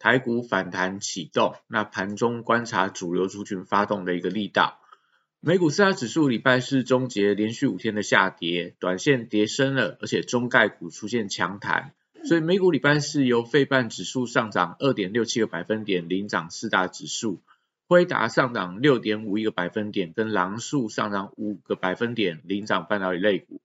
[0.00, 4.78] 台股反弹启动，那盘中观察主流族群发动的一个力道。
[5.40, 11.92] 美股四大指数礼拜四终结连续五天的下跌，短线跌升了，而且中概股出现强弹，
[12.24, 17.42] 所以美股礼拜四由费半指数上涨二点六七个百分点领涨四大指数，
[17.86, 23.60] 辉达上涨六点五一个百分点，跟狼数上涨五个百分点领涨半导体类股。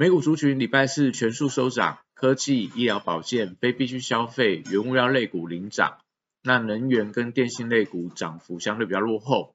[0.00, 1.98] 美股族群礼拜四全数收涨。
[2.14, 5.98] 科技、医疗保健、非必需消费、原物料类股领涨，
[6.42, 9.54] 那能源跟电信类股涨幅相对比较落后。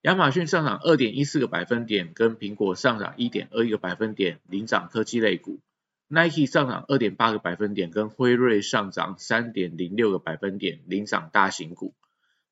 [0.00, 5.60] 亚马逊上涨二点一四个百分点，跟苹果上涨一点二一个百分点领涨科技类股。
[6.08, 11.92] Nike 上涨二点八个百分点，跟辉瑞上涨三点零六个百分点领涨大型股。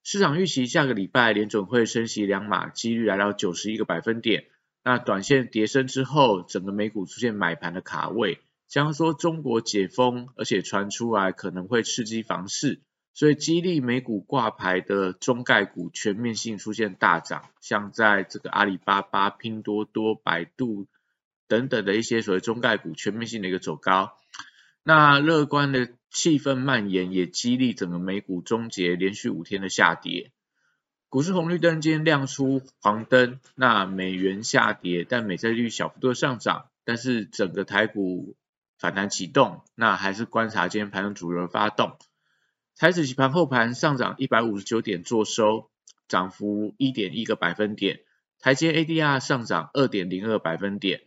[0.02, 4.44] 市场预期下个礼拜联准会升息两码，几率来到九十一个百分点。
[4.88, 8.38] 那短线跌升之后，整个美股出现买盘的卡位。
[8.68, 20.86] 将说中国解封，而且传出来可能会刺激房市，所以激励美股挂牌的中概股全面性出现大涨，像在这个阿里巴巴、拼多多、百度
[21.48, 24.12] 等等的一些所谓中概股全面性的一个走高。
[24.84, 30.30] 那乐观的气氛蔓延，也激励整个美股终结连续五天的下跌。
[31.08, 38.36] 股市红绿灯今天亮出黄灯，那美元下跌，但美债率小幅度上涨，但是整个台股。
[38.78, 41.96] 反弹启动，那还是观察今天盘中主流发动。
[42.76, 45.70] 台指期盘后盘上涨一百五十九点，做收，
[46.08, 48.00] 涨幅一点一个百分点。
[48.38, 51.00] 台阶 ADR 上涨二点零二百分点。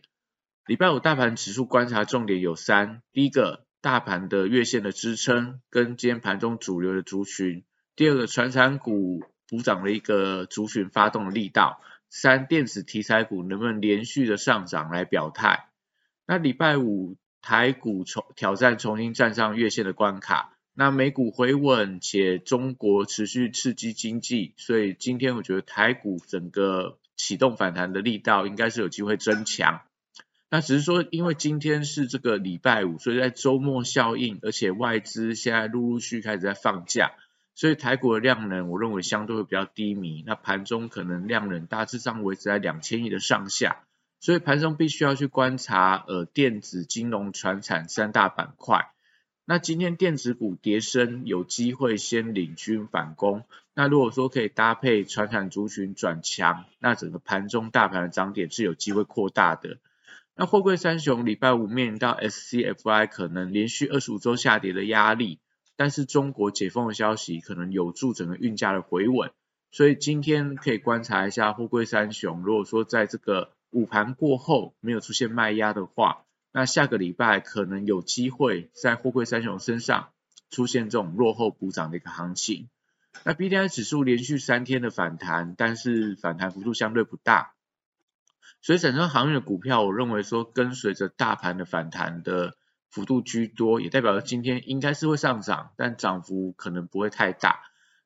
[0.66, 7.62] 礼拜五大盘指数观察重点有三：第一个，大盘的月线的支撑跟今天盘中主流的族群；
[7.94, 15.68] 第二个，传产股补涨的一个族群发动的力道；三，电子题材股能不能连续的上涨来表态？
[16.26, 17.18] 那礼拜五。
[17.42, 29.80] 台股重挑战重新站上月线的关卡，那美股回稳且中国持续刺激经济，所以今天我觉得台股整个启动反弹的力道应该是有机会增强。
[30.50, 37.12] 那只是说，因为今天是这个礼拜五，所以在周末效应，而且外资现在陆陆续开始在放假，
[37.54, 40.24] 所以台股的量能我认为相对会比较低迷。
[40.26, 43.84] 那盘中可能量能大致上维持在两千亿的上下。
[44.18, 48.90] 所以盘中必须要去观察，呃，电子、金融、船产三大板块。
[49.46, 53.44] 那今天电子股跌升，有机会先领军反攻。
[53.74, 59.78] 那如果说可以搭配船产族群转强，那整个盘中大盘的涨点是有机会扩大的。
[60.36, 65.40] 那货柜三雄礼拜五面临到 SCFI 可能连续二十五周下跌的压力，
[65.80, 69.30] 但是中国解封的消息可能有助整个运价的回稳。
[69.70, 80.10] 所以今天可以观察一下沪贵三雄，如果说在这个午盘过后没有出现卖压的话，那下个礼拜可能有机会在沪贵三雄身上
[80.50, 82.68] 出现这种落后补涨的一个行情。
[83.24, 87.54] 那 B D I 指数连续三天的反弹，但是反弹幅度相对不大，
[88.60, 92.54] 所以整个行业的股票，我认为说跟随着大盘的反弹的
[92.90, 97.60] 幅度居多，也代表今天应该是会上涨，但涨幅可能不会太大。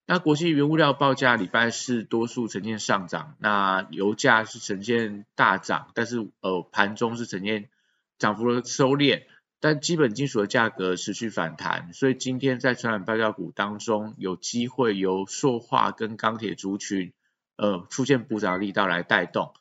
[0.06, 7.70] 那国际原物料报价礼拜四多数呈现上涨，那油价是呈现大涨，但是呃盘中是呈现
[8.18, 9.22] 涨幅的收敛，
[9.60, 17.14] 但基本金属的价格持续反弹，所以今天在传染报价股当中有机会由塑化跟钢铁族群
[17.56, 19.54] 呃出现补涨力道来带动。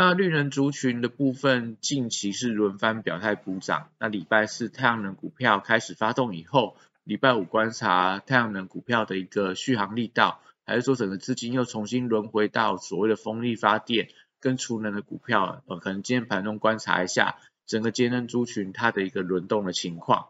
[0.00, 6.76] 那绿能族群的部分近期是轮番表态补涨，那礼拜四太阳能股票开始发动以后。
[7.02, 14.06] 礼拜五观察太阳能股票的一个续航力道，还是说整个资金又重新轮回到所谓的风力发电
[14.38, 15.64] 跟储能的股票？
[15.66, 17.34] 呃，可能今天盘中观察一下
[17.66, 20.28] 整个节能族群它的一个轮动的情况。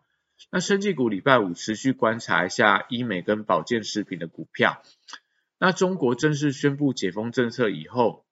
[0.51, 4.83] 那生技股礼拜五持续观察一下医美跟保健食品的股票。
[5.59, 8.25] 那中国正式宣布解封政策以后，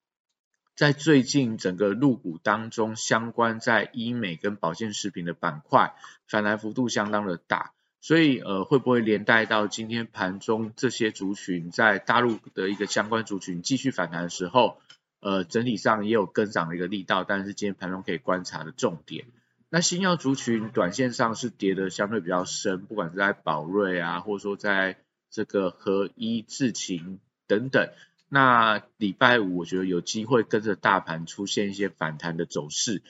[0.77, 5.95] 在最近整个入股当中，相关在医美跟保健食品的板块
[6.29, 7.73] 反弹幅度相当的大。
[8.03, 14.79] 所以呃会不会连带到今天盘中这些族群在大陆的一个相关族群继续反弹的时候，
[15.19, 19.25] 呃整体上也有跟涨的一个力道，但是今天盘中可以观察的重点。
[19.71, 27.19] 那新药族群短线上是跌的相对比较深，不管是在宝瑞啊，或者说在这个合一智勤
[27.49, 27.91] 等等，
[28.29, 33.03] 那礼拜五我觉得有机会跟着大盘出现一些反弹的走势。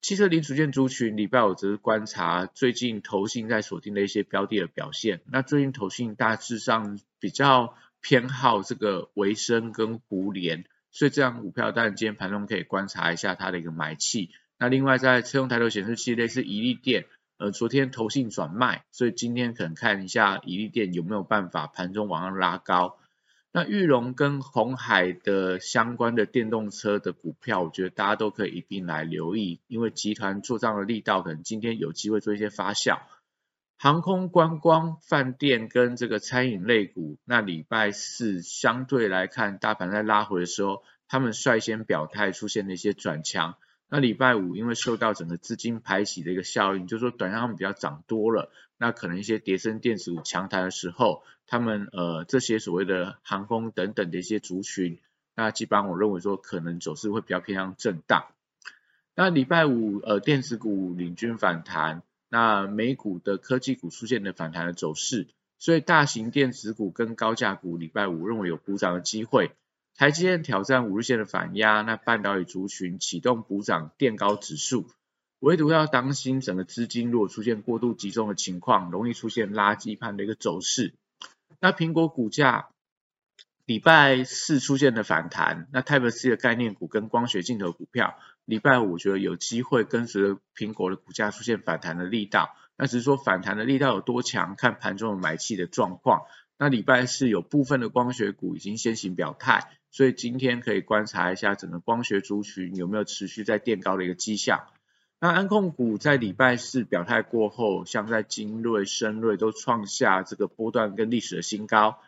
[0.00, 5.22] 汽车零组件族群礼拜五则是观察最近投信在锁定的一些标的的表现。
[5.26, 14.30] 那最近投信大致上比较偏好这个维生跟胡联，所以这样股票当然今天盘中可以观察一下它的一个买气。
[14.56, 17.06] 那另外在车用抬头显示器类似宜利电，
[17.38, 22.97] 呃昨天投信转卖，所以今天可能看一下宜利电有没有办法盘中往上拉高。
[23.58, 33.00] 那玉龙跟红海的相关的电动车的股票，我觉得大家都可以一并来留意，因为集团做账的力道可能今天有机会做一些发酵。
[33.76, 43.56] 航空、观光、饭店跟这个餐饮类股，那礼拜四相对来看，大盘在拉回的时候，他们率先表态出现了一些转强。
[43.88, 51.22] 那礼拜五因为受到整个资金排洗的一个效应，就是说短线他们比较涨多了，那可能一些叠升电子股强弹的时候。
[51.50, 55.00] 他们呃这些所谓的航空等等的一些族群，
[55.34, 58.26] 那基本上我认为说可能走势会比较偏向震荡。
[59.14, 65.26] 那礼拜五呃电子股领军反弹，那美股的科技股出现了反弹的走势，
[65.58, 69.52] 所以大型电子股跟高价股礼拜五认为有补涨的机会。
[69.96, 74.86] 台积电挑战五日线的反压，那半导体族群启动补涨垫高指数，
[75.40, 80.94] 唯独要当心整个资金如果出现过度集中的情况，容易出现垃圾盘的一个走势。
[81.60, 82.68] 那苹果股价
[83.64, 92.56] 礼拜四出现的反弹，那 Type C 的概念股跟光学镜头股票，礼拜五我觉得有机会跟随着苹果的股价出现反弹的力道。
[92.76, 96.22] 那只是说反弹的力道有多强，看盘中的买气的状况。
[96.56, 104.66] 那礼拜四有部分的光学股已经先行表态，所以今天可以观察一下整个光学族群有没有持续在垫高的一个迹象。
[105.20, 111.98] 那安控股在礼拜四表态过后，像在精锐、深锐都创下这个波段跟历史的新高，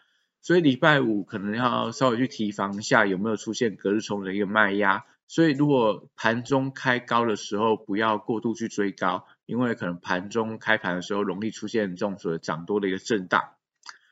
[0.40, 5.04] 所以礼拜五可能要稍微去提防一下有没有出现隔日冲的一个卖压。
[5.26, 13.42] 所以如果盘中开高的时候，不要过度去追高，因为可能盘中开盘的时候容易出现这种所谓涨多的一个震荡。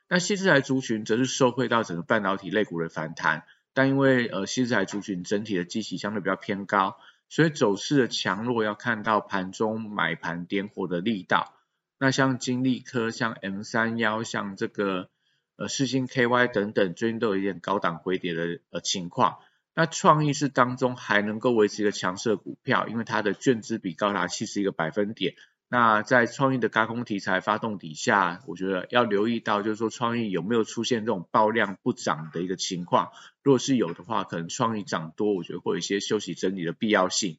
[0.08, 3.44] 那新智台族群则是受惠到整个半导体类股的反弹，
[3.78, 6.98] 但因为呃新台族群整体的基期相对比较偏高。
[7.28, 11.54] 所以走势的强弱要看到盘中买盘点火的力道。
[11.96, 15.10] 那像金利科、像 M 三幺、像这个
[15.56, 19.38] 呃世星 KY 等等，最近都有一点高档回跌的呃情况。
[19.76, 25.34] 那创意是当中还能够维持一个强势的股票，因为它的券资比高达七十一个百分点。
[25.70, 33.10] 那在创意的高空题材发动底下，我觉得要留意到，就是说创意有没有出现这种爆量不涨的一个情况。
[33.42, 37.36] 如果是有的话，可能创意涨多，我觉得会有一些休息整理的必要性。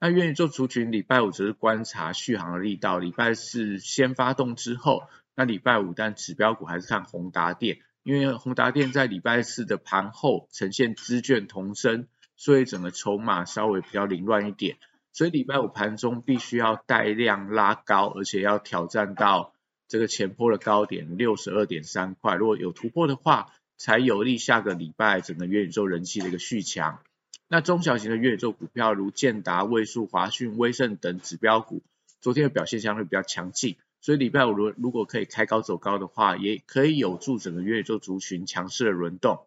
[0.00, 5.04] 那愿意做族群，礼拜五只是观察续航的力道，礼拜四先发动之后，
[5.36, 14.78] 那礼拜五但指标股还是看宏达电，因为宏达电在礼拜四的盘后呈现资券同升，所以整个筹码稍微比较凌乱一点。
[15.12, 19.52] 所以礼拜五盘中必须要带量拉高，而且要挑战到
[19.88, 22.36] 这个前坡的高点六十二点三块。
[22.36, 27.00] 如果有突破的话，才有利下个礼拜整个元宇宙人气的一个续强。
[27.48, 31.82] 那中小型的元宇宙股票如建达、位数、华讯、威盛等指标股，
[32.20, 33.76] 昨天的表现相对比较强劲。
[34.00, 39.46] 所以礼拜五如如果可以开高走高的话，也可以有助整个元宇宙族群强势的轮动。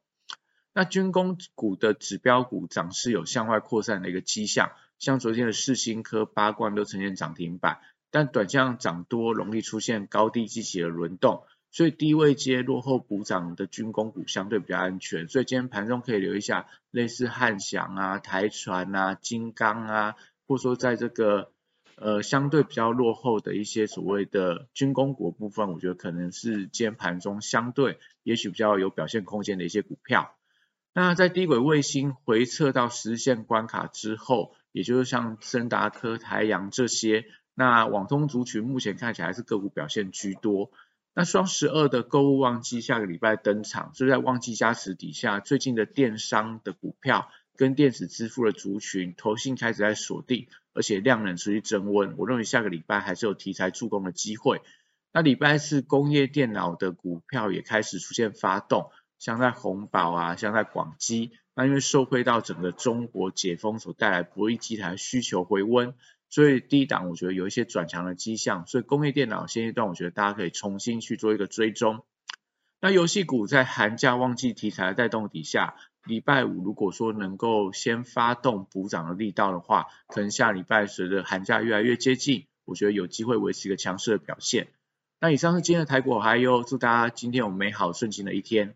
[0.74, 4.72] 那军工股的指标股涨势有向外扩散的一个迹象。
[5.00, 7.80] 像昨天的世新科、八冠都呈现涨停板，
[8.12, 20.16] 但短向涨多容易出现高低激起的轮动，所以低位接落后补涨的军工股相对比较安全，所以今天盘中可以留一下类似汉翔啊、台船啊、金刚啊，
[20.48, 21.52] 或者说在这个
[21.96, 30.36] 呃相对比较落后的一些所谓的军工股部分，我觉得可能是今天盘中相对也许比较有表现空间的一些股票。
[30.94, 40.72] 那在低轨卫星回撤到实现关卡之后，也就是像森达科、台阳这些，那网通族群目前看起来是个股表现居多。
[41.14, 52.16] 那双十二的购物旺季下个礼拜登场，就在旺季加持底下，最近的电商的股票跟电子支付的族群，投信开始在锁定，而且量能持续增温。
[52.18, 54.62] 我认为下个礼拜还是有题材助攻的机会。
[55.12, 58.90] 那礼拜四工业电脑的股票也开始出现发动，
[59.20, 61.32] 像在红宝啊，像在广基。
[61.56, 65.94] 那因为受惠到整个中国解封所带来博弈机台需求回温，
[66.30, 72.04] 所以低档我觉得有一些转强的迹象，所以工业电脑现阶段我觉得大家可以重新去做一个追踪。
[72.82, 84.68] 那游戏股在寒假旺季题材的带动底下，礼拜五如果说能够先发动补涨的力道的话，可能下礼拜随着寒假越来越接近，我觉得有机会维持一个强势的表现。
[85.22, 88.76] 那以上是今天的台股，还有祝大家今天有美好顺境的一天。